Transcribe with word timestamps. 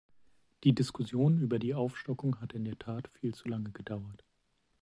Die 0.63 0.73
Diskussion 0.73 1.37
über 1.37 1.59
die 1.59 1.75
Aufstockung 1.75 2.41
hat 2.41 2.53
in 2.53 2.65
der 2.65 2.79
Tat 2.79 3.07
viel 3.07 3.35
zu 3.35 3.47
lange 3.47 3.69
gedauert. 3.69 4.23